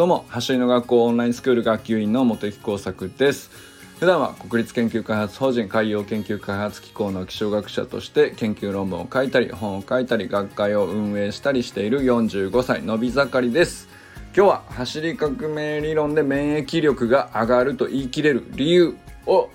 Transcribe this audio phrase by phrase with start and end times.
[0.00, 0.24] どうも。
[0.28, 3.50] 走りの学校オンラインスクール学級委員の茂木耕作です。
[3.98, 13.90] 普段は国立研究開発法人海洋研究開発機構の気象学者として研究論文を書いたり本を書いたり学会を運営したりしている45歳のび盛りです。
[14.34, 19.50] 今日は走り革命理論で免疫力が上がると言い切れる理由を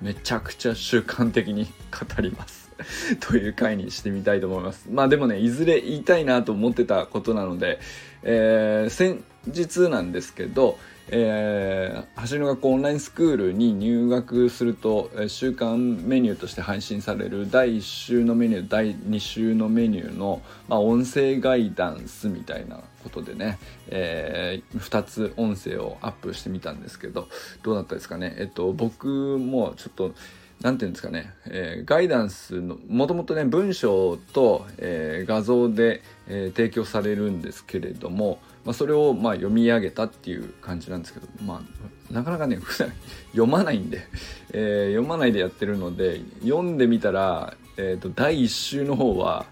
[0.00, 2.70] めちゃくちゃ習慣的に語ります。
[3.20, 4.86] という回にしてみたいと思います。
[4.90, 7.80] まあでもねいずれ言いたいなと思ってたことなので、
[8.22, 10.78] えー、先日なんですけど
[11.12, 23.58] えー、走りの学校オンラインスクールに入学すると、えー、週間メニューとして配信される第1週のメニュー第2週のメニューの、まあ、音声ガイダンスみたいなことでね、
[23.88, 27.28] えー、2つ音声をアップしてみたんですけど
[27.64, 28.36] どうだったですかね？
[28.38, 30.14] えっと僕もちょっと
[30.60, 41.62] 何て言うんですかね、えー、ガイダンスのもともとね文章と、えー、画像で、えー、提供されるんですけれども、まあ、それをまあ読み上げたっていう感じなんですけど、ま
[42.10, 42.92] あ、なかなかね普段
[43.32, 44.06] 読まないんで、
[44.52, 49.46] えー、読まないでやってるので読んでみたら、えーと、第1週の方は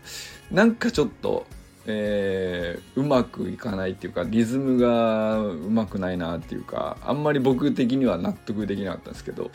[0.51, 1.47] なんかちょっと、
[1.87, 9.51] えー、うまくいかないっていうかリズムがうまくないなっていうかあんまり僕的には納得できなかったんですけど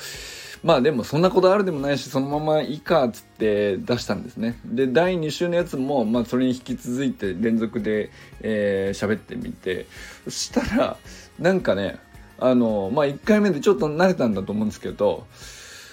[0.64, 4.58] まあでもそんなことあるでもないしそのままいいかっつって出したんですね。
[4.66, 8.12] で第2週のやつもまあそれに引き続いて連続で喋、
[8.42, 9.88] えー、ってみて。
[10.26, 10.98] そしたら
[11.38, 12.00] なんかね
[12.40, 15.28] あのまあ1回目でちょっと慣れたんだと思うんですけど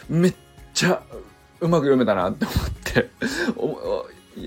[0.08, 0.34] めっ
[0.72, 1.02] ちゃ
[1.60, 3.10] うまく読めたなって思って。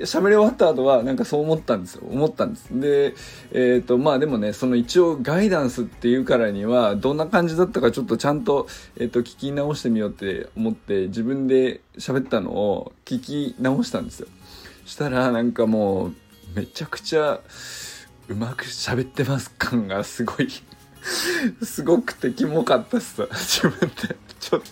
[0.01, 2.03] 喋り終わった後はなんかそう思ったんですよ。
[2.09, 2.67] 思ったんです。
[2.71, 3.13] で
[3.51, 14.27] えっ、ー、とまあでもねその一応ガイダンスっていうからにはどんな感じだったかちょっとちゃんと,、えー、と聞き直してみようって思って自分で喋ったのを聞き直したんですよ。
[14.85, 16.13] したらなんかもう
[16.55, 17.39] めちゃくちゃ
[18.27, 20.49] うまく喋ってます感がすごい
[21.61, 23.27] すごくてキモかったっす。
[23.31, 24.22] 自分で。
[24.43, 24.67] ちょっと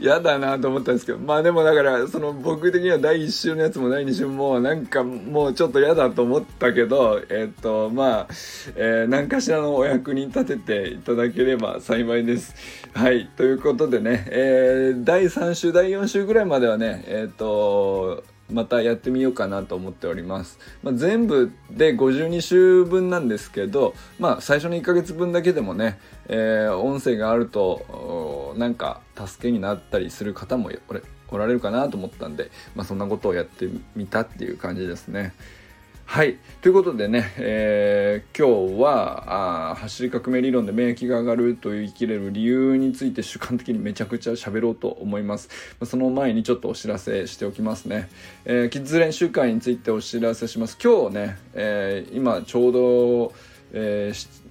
[0.00, 8.28] 嫌だなと思ったんですけどまあでもだからその僕的には第1週のやつも第2週もなんかもうちょっと嫌だと思ったけどえっ、とまあ、
[8.74, 12.54] えー、何かしらのお役に立てていただければ幸いです。
[12.94, 20.58] はいということでね、えー、第3週第4週ぐらいまではねえっ、とまたやってみようかなと思っております。
[20.82, 25.98] まあ、全部で52週分なんですけど、まあ、最初の1ヶ月分だけでもね、
[26.28, 30.70] えー、音声があるとなんか助けになったりする方も
[31.28, 35.32] おられるかなと思ったんで、まあ、そんなことをやってみたっていう感じですね。
[36.04, 36.36] はい。
[36.60, 45.48] ということでね、えー、今日はあ走り革命理論で免疫が上がるという生きれる理由について主観的にめちゃくちゃ喋ろうと思います。
[45.84, 48.10] その前にちょっとお知らせしておきますね。
[48.44, 50.76] えー、キッズ練習会についてお知らせします。
[50.82, 53.32] 今日ね、えー、今ちょうど、
[53.72, 54.42] えー、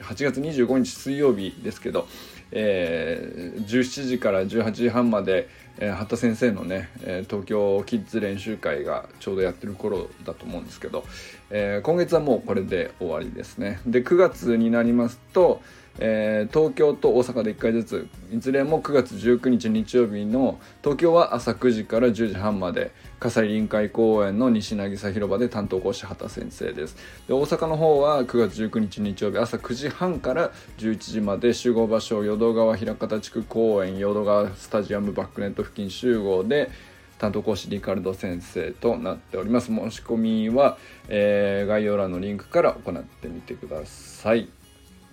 [0.00, 2.06] 8月25日水曜日ですけど、
[2.52, 5.48] えー、17時から18時半まで、
[5.78, 11.04] えー、畑先生のね、えー、東京キッズ練習会がちょうどやってる頃だと思うんですけど、
[11.50, 13.80] えー、今月はもうこれで終わりですね。
[13.86, 15.60] で9月になりますと、
[15.98, 26.96] えー、東京と大阪で1回ずついずれも9月19日日曜日の東京は朝9時から10時半まで葛西臨海公園の西渚広場で担当講師畑先生です。
[27.26, 36.70] で大阪の方は9月19日日曜日朝9時半から11時まで集合場所淀川平方地区公園淀川スタジアムバックネット付近集合で
[37.18, 39.66] 担当講師リカルド先生となっております。
[39.66, 44.48] 申し込みは、えー、概要欄のリンクから行ってみてください。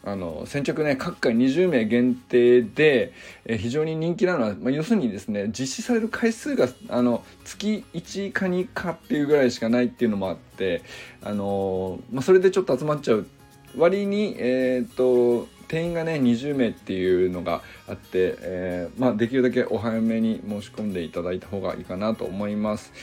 [0.07, 3.11] あの先着ね各回20名限定で、
[3.45, 10.83] え非常に人気なのは、まあ、要するにですね実施される回数があの月1か2かっていうぐらいしかないっていうのもあって
[11.23, 13.27] あの、まあ、それでちょっと集まっちゃう。
[13.77, 22.93] 割に、えーと、定員がね20名っていうのがあって、えー、まあ、できるだけお早めに申し込んでいただいた方がいいかなと思います。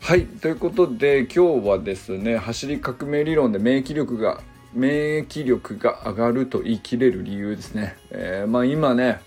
[0.00, 4.40] はいということで今日はですね走り革命理論で免疫力が
[4.72, 7.96] 免疫力が上がると言い切れる理由ですね。
[8.10, 9.20] えー、まあ今ね、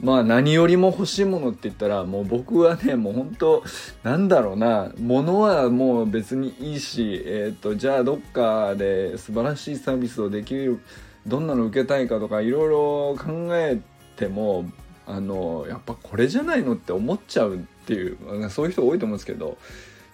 [0.00, 3.64] まあ何よりも欲しいものって言ったらもう僕はねもう本当
[4.02, 10.80] なんだろうな物はもう別にいいしえっ、ー、とじゃあどっかで素晴らしいサービスをできる
[11.26, 13.80] どんなの受けたいかとかいろいろ考え
[14.16, 14.70] ても
[15.06, 19.58] あのやっぱこれじゃないのって思っちゃうっていうそういう人多いと思うんですけど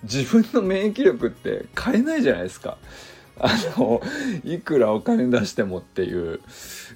[0.03, 2.79] 自分の免疫力って買えないじゃないですか。
[3.41, 4.03] あの
[4.45, 6.41] いくらお金出してもっていう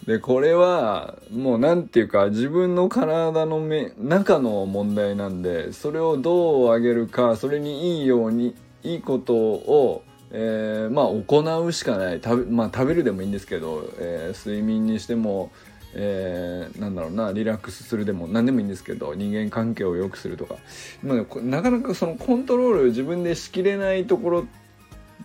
[0.07, 12.21] でこれはもう何て言うか自分の体の目中の問題なんでそれをどう上げるかそれにいいようにいいことを、えー、まあ行うしかない。
[12.23, 15.53] 食べ,、まあ、食べるでもいいんですけど、えー、睡眠にしても、
[15.95, 20.57] えー、なんだろうなリラックスするでも何でもいいんですけど人間関係を良くするとか、
[21.03, 24.47] まあ、なかなかそのコントロール自分でしきれないところ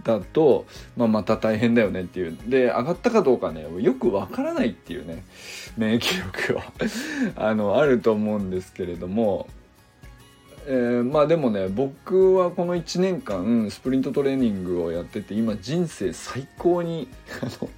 [0.03, 0.65] だと、
[0.95, 2.37] まあ、また大変だよねっていう。
[2.47, 5.23] で上がったかどうかねよくわからないっていうね
[5.77, 6.17] 免疫
[6.49, 6.71] 力は。
[7.35, 9.47] あのあると思うんですけれども
[10.69, 17.07] えー、まあでもね僕はこの1年間スプリントトレーニングをやってて今人生最高に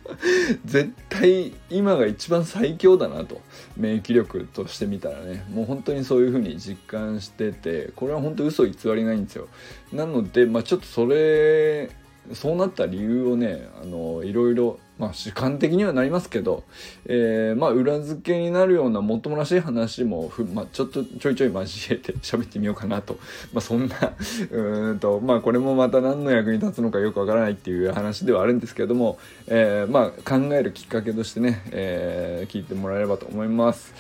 [0.66, 3.42] 絶対今が一番最強だなと
[3.78, 9.48] 免疫力としてみたらねもう本当にそういう風に実感しててこれは本当嘘偽りないんですよ。
[9.94, 11.92] なのでまあちょっとそれ
[12.34, 16.64] そうなった理由をねあのいろいろまあ主観的にはなりますけど、
[17.06, 23.18] えー、まあ裏付けになるようなもっともらしい話も、まあ、ちょっとちょいちょい交えて 喋ってみようかなと、
[23.54, 23.96] まあ、そんな
[24.52, 29.18] うんとまあこれもまた何の役に立つのかよくわからないっていう話ではあるんですけども、
[29.48, 33.94] えー、まあ考えるきっかけとしてね、えー、聞いてもらえればと思います。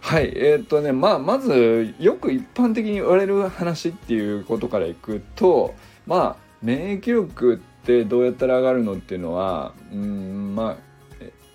[0.00, 5.74] はい、えー、っとね、まあ、まずよく一般的に言われる話っていうことからいくと、
[6.06, 10.96] まあ、免疫力ってどうやったら上がるのっていうのはうんまあ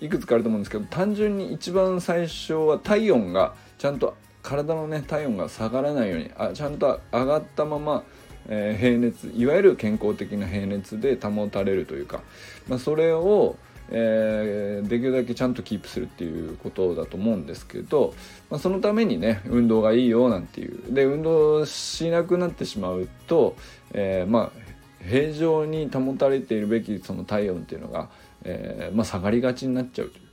[0.00, 8.02] いくつかあると思うんですけど単純に一番最初は体温がちゃんと体のね体温が下がらないようにあちゃんと上がったまま、
[8.48, 12.20] えー、平熱いわゆる健康的な平熱で保たれるというか、
[12.68, 13.56] まあ、それを、
[13.90, 18.14] えー、できるだけちゃんとキープするっていうことだと思うんですけど、
[18.50, 20.92] まあ、そのためにね運動がいいよなんていう。
[20.92, 23.54] で運動しなくなってしまうと、
[23.92, 24.61] えー、まあ
[25.08, 28.08] 平常に保たれているべきその体温っていうのが、
[28.44, 30.24] えーまあ、下がりがちになっちゃうという。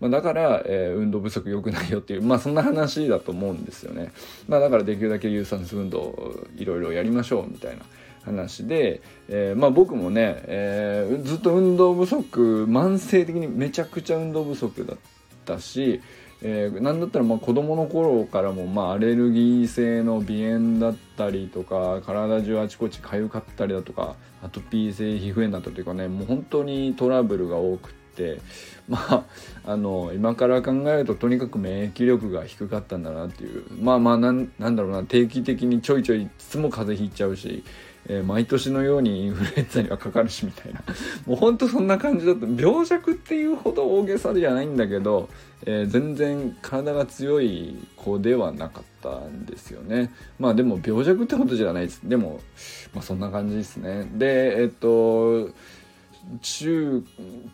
[0.00, 4.12] まあ、だから、えー、運動不足良くないよっていう、まあ、そんな話だと思うんですよね。
[4.48, 7.84] まあ、だからできるだけ有酸素運動いろいろやりましょうみたいな
[8.24, 14.96] 話で、えー、まあ、僕もね、えー、ずっと運動不足慢性的にめちゃくちゃ運動不足だっ
[15.44, 16.00] たし、
[16.42, 28.03] えー、なんだったらまあ子供の頃からもまあアレルギー性の鼻炎だったりとか体中あちこち痒かったりだとかアトピー性皮膚炎だったりとかねもう本当にトラブルが多くて
[28.88, 29.24] まあ
[29.66, 33.64] あの今から考えるととにかく免疫力が低かったんだなっていう。
[33.80, 37.64] まあまあなんなんだろうな定期的にちょいちょいいつも風邪ひいちゃうし
[38.06, 40.82] えー、毎年のようにインフルエンザにはかかるしみたいな。
[41.26, 42.46] もうほんとそんな感じだった。
[42.46, 45.28] 病弱っていうほど大げさじゃないんだけど、
[45.64, 50.12] えー、全然体が強い子ではなかったんですよね。
[50.38, 52.02] まあでも病弱ってことじゃないです。
[52.04, 52.40] でも、
[52.94, 54.06] まあ、そんな感じですね。
[54.14, 55.50] でえっと
[56.40, 57.04] 中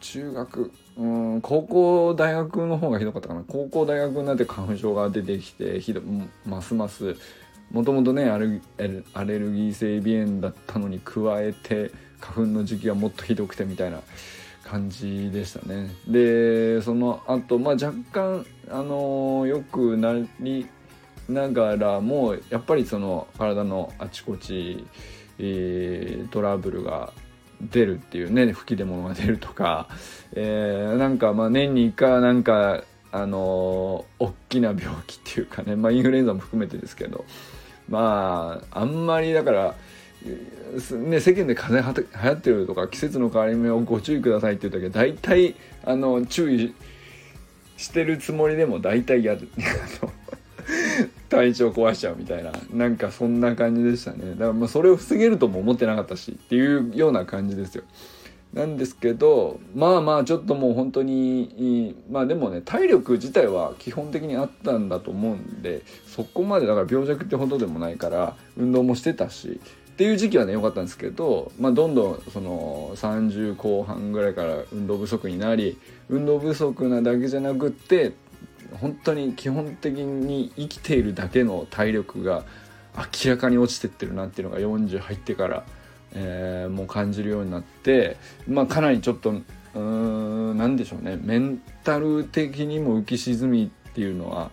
[0.01, 3.45] 中学うん高校大学の方がひどかったかな。
[3.47, 6.01] 高校大学になって花粉症が出てきてひど
[6.47, 7.17] ますます
[7.71, 11.91] もともとねアレルギー性鼻炎だったのに加えて
[12.21, 14.01] 花粉の時期がもっとひどくてみたいな
[14.65, 15.91] 感じでしたね。
[16.07, 20.67] でその後まあ若干あの良くなり
[21.29, 24.85] ながらもやっぱりその体のあちこち、
[25.39, 27.13] えー、トラブルが
[27.61, 29.89] 出るっていうね吹き出物が出るとか、
[30.33, 37.25] えー、なんかまあ年に1回なんかあのー、大きな病気っていうかね、まあ、インフルエンザも含めてですけど
[37.89, 39.75] まああんまりだから
[40.23, 46.75] ね、世間で風邪流行ってるとか季節の変わり目をご注意くださいって言ったけど大体あの注意
[47.79, 49.49] してるつもりでも大体やる。
[51.29, 57.85] 体調壊しちゃうみたいななんかそんな感じでしたねだからまあそれを防げるとも思ってなかったしっていうような感じですよ。
[58.53, 69.61] なんですけどまあまあちょっともう本当にまあでもね体力自体は基本的にあったんだと思うんでそこまでだから病弱ってほどでもないから運動もしてたし
[70.01, 75.79] っていう時期はね良かったんですけど、まあ、どんどんその30後半ぐらいから運動不足になり
[76.09, 78.15] 運動不足なだけじゃなくって
[78.79, 82.45] 本当に基本的に生きているだけの体力が
[82.97, 85.65] 明らかに落ちてってるなっていうのが40入ってから
[86.13, 88.17] えー、もう感じるようになって、
[88.49, 89.33] まあ、かなりちょっと
[89.75, 91.17] うん何でしょうね。
[91.21, 94.51] メンタル的にも浮き沈みっていうのは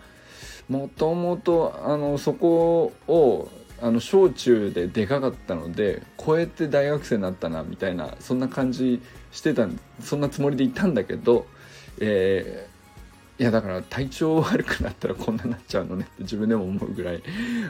[0.68, 3.48] もともとそこを
[3.80, 9.66] あの小中ででかかったので超えて大学生になったなみたいなそんな感じしてた
[10.00, 11.46] そんなつもりでいたんだけど、
[11.98, 12.67] え
[13.38, 17.22] いやだから体調悪くなったらこんなになっちゃうのねって自分でも思うぐらい。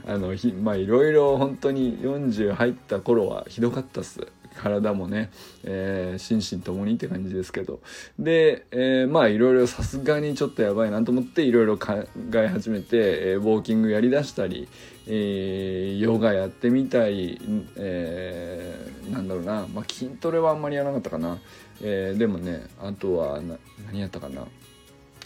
[0.07, 4.27] あのまあいろいろ本当に40入った頃はひどかったっす。
[4.59, 5.31] 体もね、
[5.65, 7.81] えー、心身ともにって感じですけど。
[8.19, 14.69] で、えー、まあいろいろさすがにちょっとやばいなと思っていろいろ考え始めて、えー、ウォーキングやりだしたり、
[15.07, 17.41] えー、ヨガやってみたり、
[17.77, 21.39] えー、なんだろうな、まあ、筋トレはあんまりやらなかったかな、
[21.83, 23.41] えー、でもねあとは
[23.87, 24.47] 何やったかな。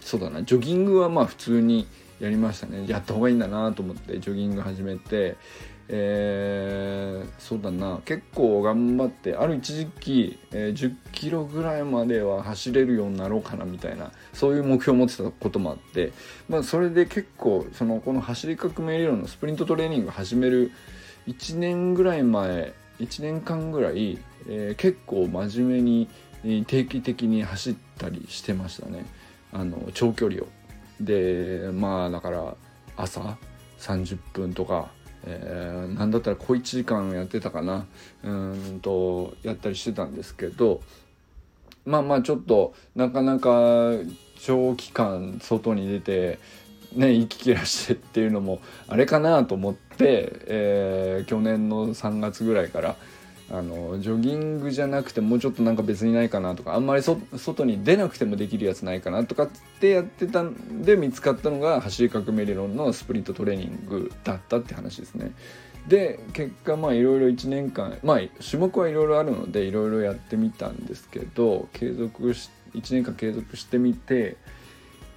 [0.04, 0.42] そうだな。
[0.42, 1.86] ジョギングはまあ普通に
[2.20, 2.86] やりましたね。
[2.86, 5.36] やった方がいいんだなと思ってジョギング始めて。
[5.94, 8.00] えー、そうだな。
[8.04, 16.12] 結構頑張ってある一時期、えー、10キロぐらいまでは走れるようになろうかなみたいなそういう目標を持ってたこともあって、
[16.48, 20.72] まあ、それで結構そのこの走り革命理論のスプリントトレーニング始める
[21.26, 24.18] 1年ぐらい前1年間ぐらい、
[24.48, 29.04] えー、結構真面目に定期的に走ったりしてましたね。
[29.52, 30.46] あの長距離を。
[31.00, 32.54] でまあだから
[32.96, 33.36] 朝
[33.78, 34.90] 30分とか
[35.24, 37.86] えー、なんだったら小1時間やってたかな
[38.24, 40.80] うんとやったりしてたんですけど
[41.84, 43.90] まあまあちょっとなかなか
[44.40, 46.38] 長期間外に出て
[46.94, 52.96] ね息切らしてっていうのもあれかなと思って、えー、去年の3月ぐらいから
[53.52, 65.32] あのジョギングじゃなくてもうちょっとなんか別にないかなとかあんまり外に出なくてもできるやつないかなとかってやってたんで見つかったのが走り革命理論のスプリントトレーニングだったって話ですね。
[65.86, 74.36] で結果まあいろいろ1年間まあ種目はいろいろあるのでいろいろやってみたんですけど継続し1年間継続してみて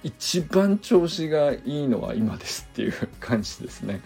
[0.02, 4.02] 一番調子がいいのは今ですっていう感じですね。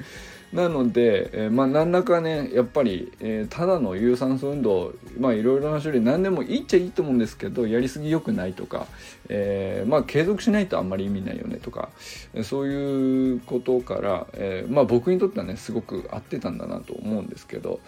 [0.53, 8.87] なので、えー、まあ何らかねやっぱり、えー、ただの有酸素運動まあいろいろな種類何でもいいっちゃいいと思うんですけどやりすぎ良くないとか、
[9.29, 11.91] えー、まあ継続しないとあんまり意味ないよねとか
[12.43, 17.81] そういうことから、えー、まあ僕にとってはねすごく合ってたんだなと思うんですけど。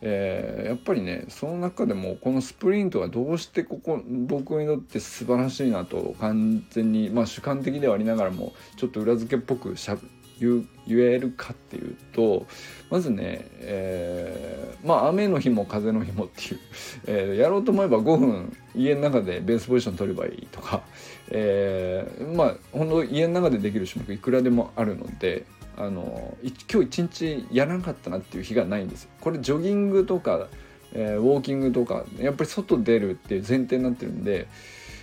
[0.00, 9.98] えー、やっぱりねその中でもこのスプリントはどうしてここ僕にとって素晴らしいなと完全にまあ主観的ではありながらもちょっと裏付けっぽくしゃ
[10.40, 12.46] 言えるかっていうと
[12.90, 16.60] まずね、えー、まあ雨の日も風の日もっていう、
[17.06, 20.82] えー、やろうと思えば5分家の中でベースポジション取ればいいとか、
[21.30, 25.44] えー、まあ本当家の中でできる種目いくらでもあるので
[25.76, 29.10] あの今日一日やらなかったなっていう日がないんですよ。
[29.20, 30.48] これジョギングとか、
[30.92, 34.48] えー、ウォーキングとかやっぱり外出るっていう前提になってるんで、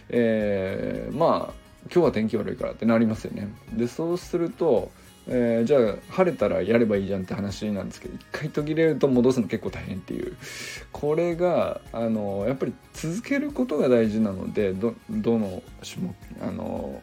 [0.10, 1.54] えー、まあ
[1.94, 3.48] 今日は天気悪いからってなりますよね。
[3.74, 4.92] でそうすると
[5.28, 10.38] えー、じゃあ晴れたらやればいいじゃんって話なんですけど一回途切れると戻すの結構大変っていう。
[10.92, 17.02] これがあのやっぱり続けることが大事なのでどの種目あの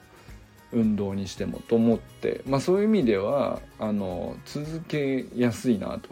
[0.72, 6.08] 運動にしてもと思って、まあ、そういう意味ではあの続けやすいなと、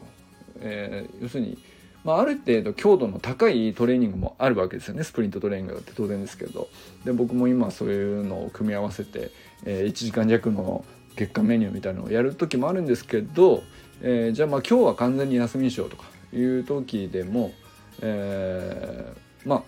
[0.61, 1.59] えー、要するに、
[2.05, 5.05] まあ、ある程度強度の高いトレーニングもあるわけですよね。
[5.05, 6.69] スプリントトレーニングだって当然ですけど。
[7.05, 9.31] で僕も今そういうのを組み合わせて、
[9.65, 10.85] えー、1時間弱の
[11.21, 13.63] 月間メニューみたいなのをやる時もあるんですけど、
[14.01, 17.53] えー、じゃあまあ今日は完全に休みにしようとかいう時でも、
[18.01, 19.63] えー、ま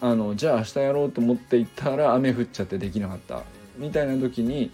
[0.00, 3.44] ああのじゃあ明日やろうと思っていたら雨降っちゃってできなかった
[3.76, 4.72] みたいな時に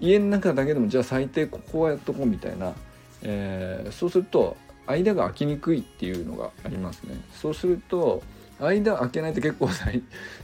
[0.00, 2.74] 家の中だけでもじゃあ最低ここはやっとこうみたいな、
[3.22, 4.56] えー、そうすると
[4.86, 7.14] 間が空きにくいっていうのがありますね。
[7.32, 8.24] そうすると
[8.60, 9.68] 間空けないと結構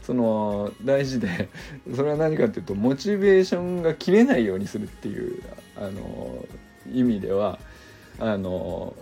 [0.02, 1.48] その大事で
[1.94, 5.42] それは何かっていうとモチベーションが切れないようにするっていう
[5.76, 6.44] あの
[6.92, 7.58] 意味では
[8.18, 8.94] あの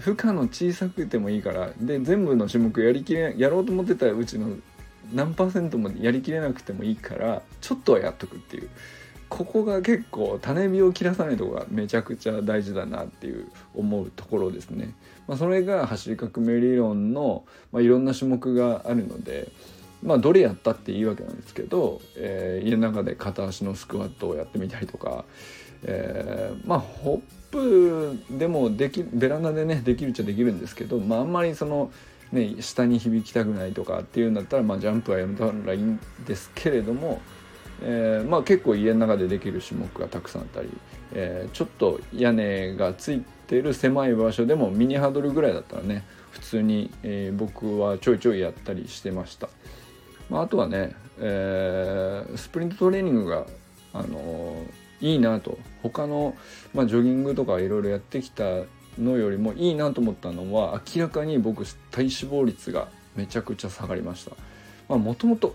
[0.00, 4.56] 負荷の小さくてもいいからで全部の種目やりきれやろうと思ってたうちの
[5.14, 8.68] 何パーセントもやりきれなくてもいいからちょっとはやっとくっていう。
[9.28, 14.94] ここが結構種火を切らさないとこがめちゃくちゃ大事だなっていう思うところですね。
[15.26, 19.48] まあ、それが走り革命理論の、まあ、いろんな種目があるので、
[20.02, 25.24] まあ、どれやったっていいわけなんですけど、えー、家の中で片足のスクワットをやってみたりとか、
[25.82, 31.90] えー、まあホップでもできベランダでねできるっちゃできるんですけど、まあ、あんまりその。
[32.32, 37.20] ね、下に響きたくないとかっていうんだったら、まあ、ジャンプはやめたらいいんですけれども、
[37.82, 40.68] えーまあ、結構家の中でできる種目がたくさんあったり、
[41.12, 49.48] えー、ちょっと屋根がついてる狭い場所でもミニハードルぐらいだったらね普通に、えー、僕はちょいちょいやったりしてました、
[50.30, 53.46] まあ、あとはね、えー、スプリントトレーニングが、
[53.92, 54.64] あの、
[55.00, 55.58] いいなと。
[55.82, 56.36] 他の、
[56.74, 58.44] まあ、ジョギングとかいろいろやってきた
[58.98, 64.26] のよりもいいなと思ったのは明らかに僕体脂肪率がめちゃくちゃ下がりまし
[64.88, 64.94] た。
[64.94, 65.54] もともと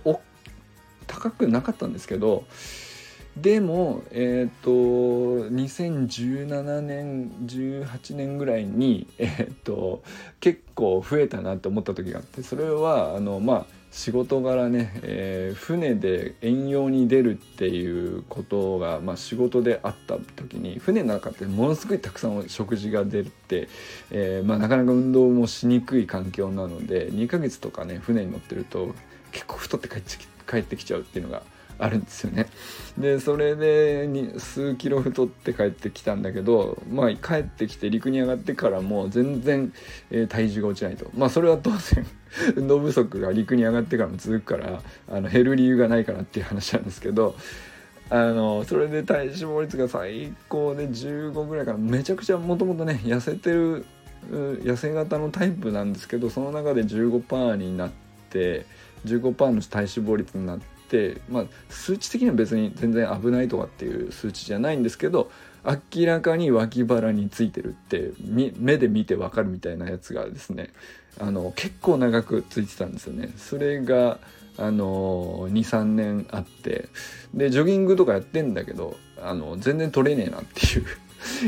[1.12, 2.46] 高くなかったんですけど
[3.36, 10.04] でもえっ、ー、と2017年18年ぐらいにえっ、ー、と
[10.40, 23.68] 結構増えたなって思った時があってそれはあのまあ仕事柄ね、えー、船で遠洋に出るっていうことが、まあ、仕事であった時に船の中ってものすごいたくさん食事が出るって、
[24.12, 28.96] えー、まあ、なかなか運動もしにくい環境なので2ヶ月とかね船に乗ってると
[29.34, 31.44] 結構太って帰ってき帰ってきちゃうっていうのが
[31.82, 32.48] あるんですよね。
[32.98, 39.74] でそれでに数キロ太って帰ってきたんだけどまあ帰ってきて陸に上がってからもう全然、
[40.12, 42.06] えー、体重が落ちないとまあそれは当然
[42.56, 47.36] 運動不足が陸に上がってからも続くからあの減る理由がないからっていう話なんですけど
[48.12, 53.86] あのそれで体脂肪率が最高で15ぐらいからめちゃくちゃもともとね痩せてる
[54.30, 57.92] 痩せ型のタイプなんですけどその中で15%になっ
[58.30, 58.66] て
[59.06, 65.32] 15%の体脂肪率になって、まあ、数値的には別に全然危ないとかっていう数値じゃないんですけど
[65.94, 70.70] 明らかに脇腹についてるって目で見てわかるみたいなやつがですね
[71.20, 73.32] あの結構長くついてたんですよね。
[73.38, 74.20] それが
[74.58, 76.90] あの23年あって
[77.34, 80.86] でジョギングとかやってんだけどあの全然取れねえなっていう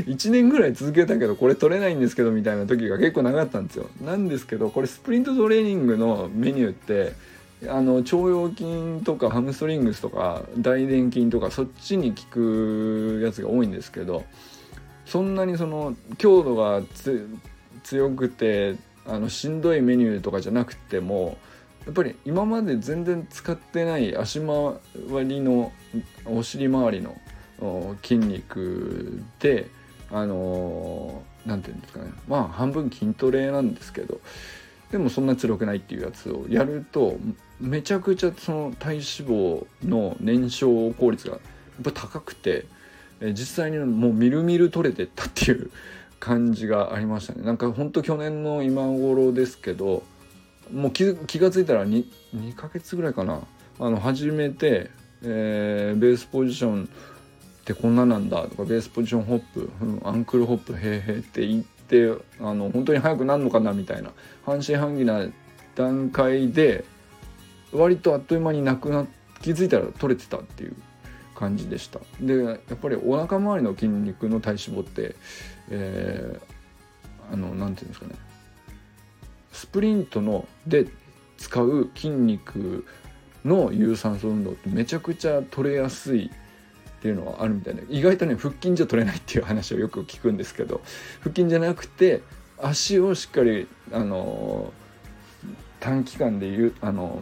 [0.10, 7.13] 1年ぐらい続けたけどこれ取れないんですけどみたいな時が結構長かったんですよなんですけどこれスプリントトレーニングのメニューって
[7.70, 14.24] あの腸腰筋とかハムストリングスとか大臀筋とかそっちに効くやつが多いんですけど
[15.05, 16.82] そんなにその強度が
[17.84, 21.38] 強くてあのしんどいメニューとかじゃなくても
[21.86, 25.72] やっぱり今まで全然使ってない足回りの
[26.25, 27.15] お尻周りの
[28.01, 29.70] 筋肉で
[30.12, 32.12] あの何て言うんですかね。
[32.27, 34.22] まあ半分筋トレなんですけど
[34.91, 37.17] でもそんな強くないっていうやつをやると
[37.63, 42.65] めちゃくちゃその体脂肪の燃焼効率がやっぱ高くて
[43.32, 45.72] 実際にもうみるみる取れてったっていう
[46.20, 47.43] 感じがありましたね。
[47.43, 50.03] なんかほんと去年の今頃ですけど
[50.74, 51.05] もう気
[51.39, 52.05] が付いたら 2,
[52.36, 53.41] 2ヶ月ぐらいかな。
[53.79, 54.91] あの始めて、
[55.24, 56.88] えー、ベースポジションっ
[57.63, 64.12] てこんななんだとかベースポジションホップ、うん、アンクルホップへーへーって言ってあの本当に速くなるのかなみたいな
[64.46, 65.25] 半信半疑な
[65.75, 66.86] 段階で
[67.74, 69.05] 割とあっという間になくな
[69.42, 70.75] 気づいたら取れてたっていう
[71.36, 72.00] 感じでした。
[72.22, 75.16] でやっぱりお腹周りの筋肉の体脂肪って、
[75.70, 78.16] えー、あの何て言うんですかね。
[79.51, 80.88] スプリントので
[81.38, 82.86] 使う筋肉
[83.46, 90.81] の有酸素運動ってめちゃくちゃ取れやすいっていうのはあるみたいで意外とね腹筋じゃ取れないっていう話をよく聞くんですけど
[91.20, 92.22] 腹筋じゃなくて
[92.62, 94.72] 足をしっかりあの
[95.81, 97.22] 短期間でいうあの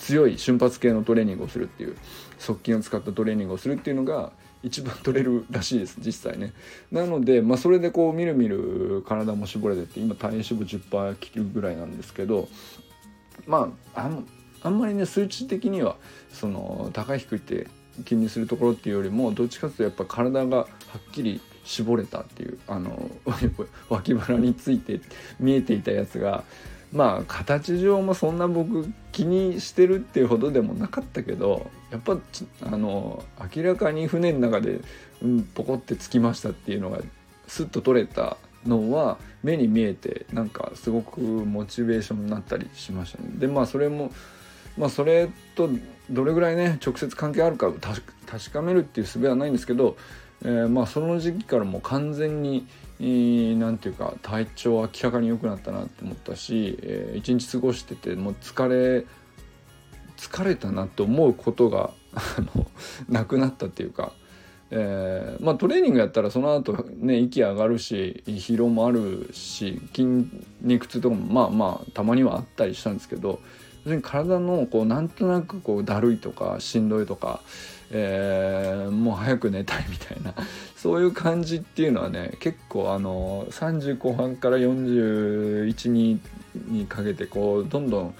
[0.00, 1.96] 強い瞬発系のトレーニングをするっていう
[2.38, 4.32] 側筋を使ったトレーニングをするっていうのが
[4.62, 6.52] 一番取れるらしいです実際ね。
[6.90, 12.48] なので、まあ、それでこうみるみる体も絞れてって今体脂肪10%切るぐらいなんですけど
[13.46, 14.10] まああ
[14.62, 15.96] あんまりね数値的には
[16.32, 17.68] その高い低いって
[18.04, 20.66] 気にするところっていうよりもどっちかというとやっぱ体がは
[20.98, 23.10] っきり絞れたっていうあの
[23.88, 25.00] 脇腹について
[25.38, 26.44] 見えていたやつが
[26.92, 32.16] まあ形上もそんな僕気にしてるっていうほどでもなかったけどやっぱ
[32.62, 33.24] あの
[33.54, 34.80] 明らかに船の中で、
[35.22, 37.00] うん、ポコってつきましたっていうのが
[37.46, 43.30] スッと取れたのは目に見えてなんかすごくモチベーションになったりしましたね。
[43.36, 44.12] でまあそれも
[44.76, 45.68] まあそれと
[46.10, 47.72] どれぐらいね直接関係あるか
[48.26, 49.96] 確かめるっていう術はないんですけど、
[50.42, 52.66] えー、まあその時期からもう完全に
[53.00, 59.06] 何て言うか体調は明らかに良くなったなって思ったし、えー、一日過ごしててもう疲れ
[60.18, 61.90] 疲れたなって思うことが
[63.08, 64.12] なくなったっていうか、
[64.70, 70.28] えー、まあトレーニングやったらその後ね息上がるし疲労もあるし筋
[70.60, 73.40] 肉痛とかもまあまあたまにはあったりしたんですけど
[73.86, 77.40] 別に体のこうなんとなくこうだるいとかしんどいとか、
[77.90, 80.34] えー、もう早く寝たいみたいな。
[80.76, 86.20] そういう感じっていうのはね結構あの30後半から41に
[86.68, 88.14] にかけてこうどんどん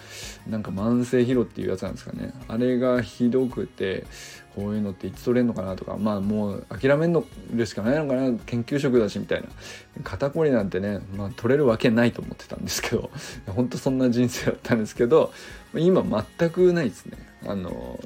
[0.48, 2.33] なんか慢性疲労っていうやつなんですかね。
[2.48, 4.04] あれがひどくて
[4.54, 8.38] こういうのっていつ取れんのかなとかまあもう諦めんのでしかないのかな。
[8.46, 9.48] 研究職だしみたいな。
[10.04, 13.11] 肩こりなんてね、まあ、取れるわけないと思ってたんですけど
[13.46, 15.33] 本当そんな人生だったんですけど
[15.74, 17.18] 今全くないですね。
[17.46, 17.98] あの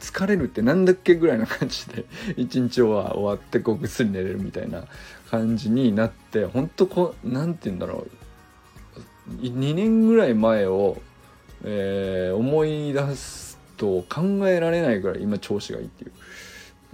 [0.00, 2.04] 疲れるってなんだっけぐらいな感じで
[2.36, 4.84] 一日は終わってこうぐっすり寝れるみたいな
[5.30, 8.06] 感じになって本当こう何て言うんだろ
[9.28, 11.00] う2年ぐらい前を、
[11.64, 16.12] えー、思い出すと考えられないぐらい今調子がいいっていう。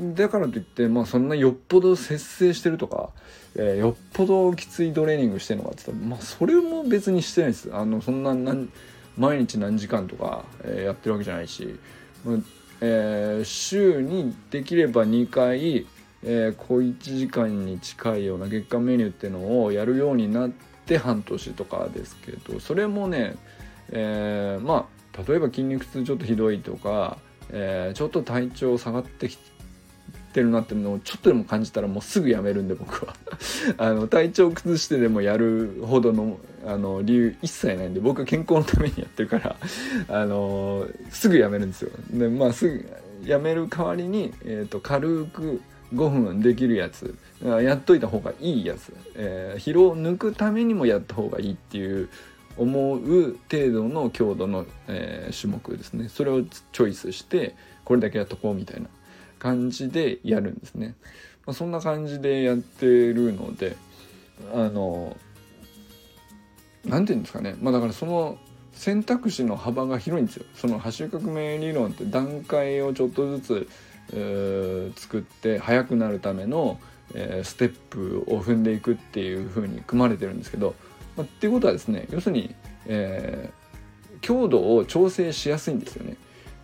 [0.01, 3.11] だからといって、まあ、そんなよっぽど節制してるとか、
[3.55, 8.71] えー、よっぽどきついトレーニングしてるのかって言ったら、まあ、それも別にしてないですあのそんな何
[9.17, 11.79] 毎日何時間とか、えー、やってるわけじゃないし、
[12.85, 15.87] えー、週にできれば2回、
[16.25, 20.51] えー、小1時間に近いような月間メニューっていうのをやるようになっ
[20.85, 23.37] て半年とかですけどそれもね、
[23.91, 27.19] えー、まあ例えば筋肉痛ちょっとひどいとか、
[27.51, 29.39] えー、ちょっと体調下がってき
[30.33, 33.15] てるなっていうのをちょっとでも感じたらもうすぐやめるんで僕は。
[33.79, 39.57] あの体調崩してでもやるほどのあの理由一切ないんで僕は健康のためにやってるから
[40.09, 41.91] あのすぐやめるんですよ。
[42.11, 42.87] でまあすぐ
[43.25, 45.61] やめる代わりに、えーと、軽く
[45.95, 47.15] 5分できるやつ
[47.45, 52.09] やっといた方がいいやつ、えー、疲労を抜くためにもやった方がいいっていう
[52.57, 56.09] 思う程度の強度の、えー、種目ですね。
[56.09, 58.89] それをチョイスしてこれだけやっとこうみたいな。
[59.43, 60.95] 感じでやるんですね、
[61.47, 63.77] まあ、そんな感じでやってるので
[64.55, 65.17] あの
[66.85, 67.57] 何て言うんですかね。
[67.61, 68.39] まあだからその
[68.73, 70.47] 選択肢の幅が広いんですよ。
[70.55, 73.69] その走り革命理論って段階をちょっとずつ、
[74.13, 76.81] えー、作って速くなるための、
[77.15, 80.75] えー、ステップを踏んでいくっていう風に組まれてるんですけど、
[81.17, 82.55] まあ、っていうことはですね要するに、
[82.87, 86.17] えー、強度を調整しやすいんですよね。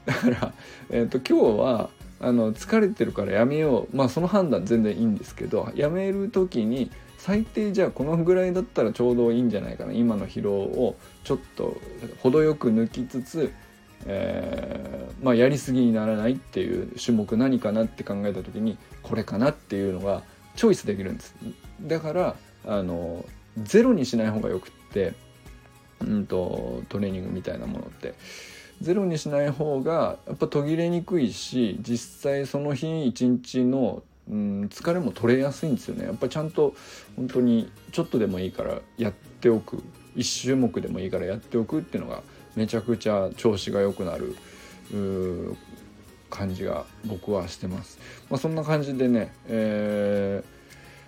[0.06, 0.52] だから、
[0.90, 3.96] えー、と今日はあの疲れてるからやめよう。
[3.96, 9.92] まあその判断全然いいんですけどやめる時に最低じゃあこのぐらいだったらちょうどいいんじゃないかな。
[9.92, 11.76] 今の疲労をちょっと
[12.20, 13.52] 程よく抜きつつ、
[14.07, 20.22] えー、まあ、やりすぎにならないっていう種目何かなって考えた時にこれかなっていうのが
[20.54, 21.35] チョイスできるんです。
[21.83, 23.24] だからあの
[23.62, 25.14] ゼロにしない方がよくって、
[26.00, 28.14] うんと、トレーニングみたいなものって。
[28.80, 36.74] ゼロにしない方がやっぱ途切れにくいし実際その日一日のうん疲れも取れやすいんですよねやっぱちゃんと
[37.16, 39.82] 本当にちょっとでもいいからやっておく
[40.16, 42.22] 1種目でもいいからやっておくっていうのが
[42.54, 44.36] めちゃくちゃ調子が良くなる
[46.28, 47.98] 感じが僕はしてます。
[48.28, 50.42] まあ、そんな感じでね、え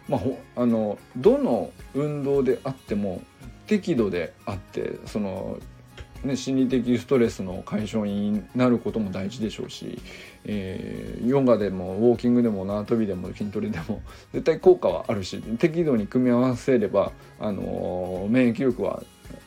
[0.09, 0.18] ー、ま
[0.56, 3.20] あ、あのどの運動であっても
[3.66, 5.59] 適度であってその
[6.24, 9.98] ね、心理的ストレスの解消になることも大事でしょうし、
[10.44, 14.02] えー、ヨガでもウォーキングでも縄跳びでも筋トレでも
[14.33, 19.02] 絶対効果はあるし適度に組み合わせれば、あのー、免疫力は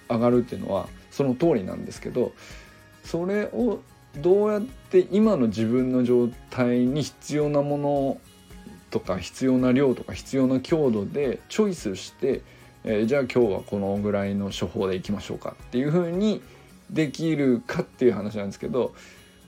[0.09, 2.33] 上がるっていうのはその通りなんですけど
[3.03, 3.79] それを
[4.17, 8.17] どうやって今の自分の状態に必要なもの
[8.91, 12.41] とか必要な量とか必要な強度でチョイスして、
[12.83, 16.41] えー、じゃあ今日はこのぐらいの処方でいきましょうかっていうふうに
[16.89, 18.93] できるかっていう話なんですけど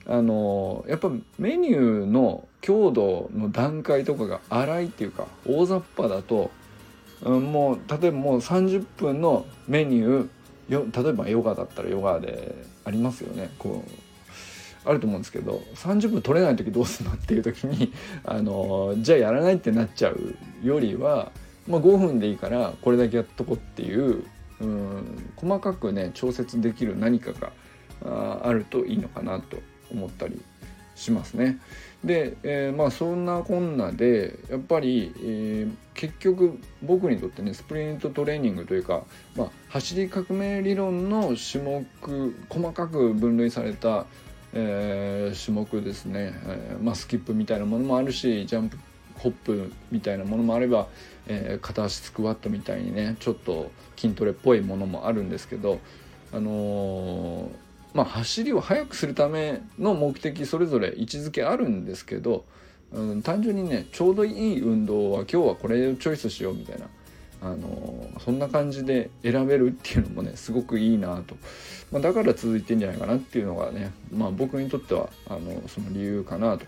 [0.06, 6.50] あのやっぱメニューの強度の段階とかが荒いっていうか大雑把だと、
[7.22, 13.50] うん、もう例えばもう30分のメニューよ例えばヨガだったらヨガでありますよね。
[13.58, 13.90] こう
[14.88, 17.92] あると思うんですけど30分取れない時どうするのっていう時に
[18.24, 21.32] あのじゃあやらないってなっちゃうよりは、
[21.66, 24.24] まあ、5分でいいからこれだけやっとこうっていう
[24.60, 27.52] うん細かくね調節できる何かが
[28.42, 29.58] あるといいのかなと
[29.90, 30.40] 思ったり
[30.94, 31.58] しますね。
[32.04, 39.04] で、えー、まあそんなこんなでやっぱり、えー、結局僕にとってねスプリントトレーニングというか、
[39.36, 44.06] まあ、走り革命理論の種目細かく分類された、
[44.52, 48.78] えー、種目ですね、えーまあ、スキップみたいなものもあるしジャンプ
[49.18, 50.88] ホップみたいなものもあれば、
[51.28, 55.80] えー、片足スクワットみたいにねちょっと筋トレっぽいものもあるんですけど
[56.32, 57.50] あのー、
[57.94, 62.44] まあ走りを速くするための目的それぞれ位置づけあるんですけど、
[62.92, 66.86] うん、単純にねちょうどいい運動は今日はこれをチョイスしようみたいな
[67.42, 71.36] あのそんな感じで選べるっていうのもねすごくいいなと、
[71.92, 76.64] まあ、だから続いてんじゃないかなっていうのがね、まあ、僕にとってはあのその理由かなと。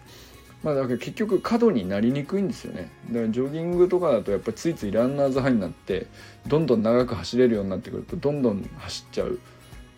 [0.62, 2.90] まあだから結局過度になりにくいんですよね。
[3.10, 6.06] だからジョギングとかだとやっぱりついついランナーズハイになって
[6.46, 9.38] どんどん長く走れるようになってくるとどんどん走っちゃう。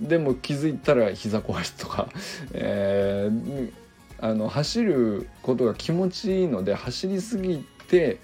[0.01, 2.09] でも気づいたら膝壊しとか、
[2.53, 3.73] えー、
[4.19, 8.19] あの走ることが気持ちいいので走りすぎて、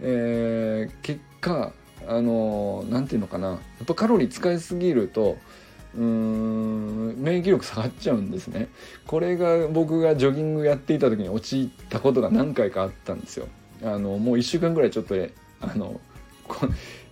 [0.00, 1.72] えー、結果
[2.06, 3.48] あの何て言うのかな。
[3.48, 5.36] やっぱカロリー使いすぎると
[5.96, 8.68] うーん免疫力下がっちゃうんですね。
[9.06, 13.46] これが僕がジョギングやっていた時に陥ったことが何回かあったんですよ。
[13.82, 15.14] あのもう1週間ぐらいちょっと
[15.60, 16.00] あの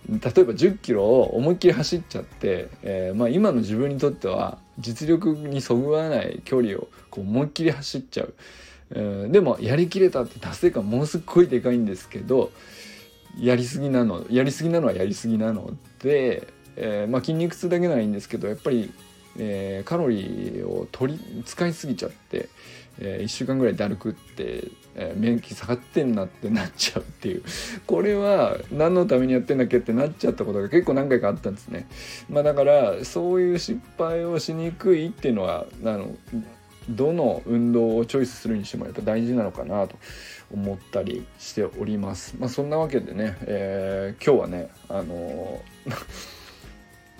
[0.09, 8.33] 例えば1 0キロを思いっきり走っちゃって、えー、まあ、今の自分にとっては実力にそぐわない距離をこう思いっきり走っちゃう、
[8.91, 12.51] えー、でもやりきれたって達成感ものすごいでかいんですけど
[13.39, 16.47] やりすぎなのやりすぎなのはやりすぎなので、
[16.81, 18.91] えー、まあ、筋肉痛だけならいいんですけどやっぱり、
[19.37, 22.49] えカロリーを取り使いすぎちゃって、
[22.99, 27.43] え1週間ぐらいだるくってえ、免疫下がってんなってなっちゃうっていう
[27.87, 31.87] これは何のためにやってんだっけってなっちゃったことが結構何回かあったんですね。
[32.29, 36.15] まあ、だからそういう失敗をしにくいっていうのはあの
[36.89, 39.95] どの運動をチョイスするにしてもやっぱ大事なのかなと
[40.51, 42.35] 思ったりしております。
[42.37, 46.40] まあ、そんなわけでね、えー、今日はねあのー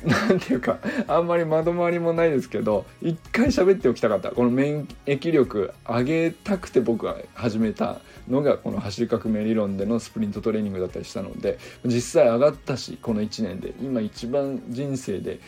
[0.06, 4.32] なんていうかあんまりまとまりもないですけど一回喋っておきたかった。
[4.32, 13.74] この免疫力上げたくて僕が始めたのがこの走り革命理論でのスプリントトレーニングだったりしたので実際上がったしこの1年で。
[13.82, 15.40] 今一番人生で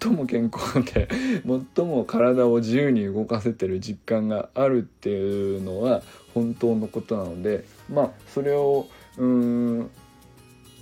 [0.00, 1.08] 最も健康で
[1.76, 6.02] 最も体を自由に動かせてる実感があるっていうのは
[6.34, 9.90] 本当のことなのでまあそれをうん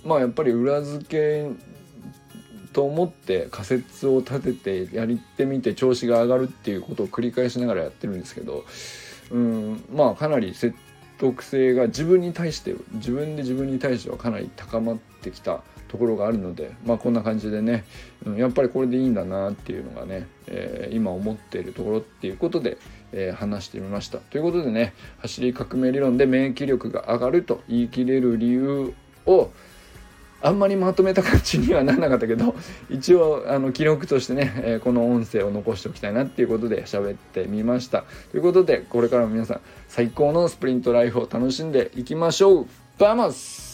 [0.05, 1.49] まあやっぱり裏付け
[2.73, 8.65] と思って仮説を立ててやってみて調子が上がるっていうことを繰り返しながらやってるんですけど
[9.31, 10.77] うんまあかなり説
[11.17, 17.83] 得性が自分に対して自分で自分に対してはかなり高まってきたところがあるのでまあこんな感じでね、
[18.25, 22.77] うん、やっぱりこれでいいんだなっていうのがね、えー、今思っているところっていうことで、
[23.11, 24.19] えー、話してみました。
[24.19, 28.93] ということでね走り革命理論で免疫力が上がると言い切れる理由
[29.25, 29.51] を
[30.41, 32.55] あんまりまとめた感じにはならなかったけど
[32.89, 38.05] 一応あの記録としてね、え、この音声を残しておきたいなっていうことで喋ってみました。
[38.31, 42.65] ということでこれからも皆さん最高のスプリントライフを楽しんでいきましょう。
[42.97, 43.70] バマス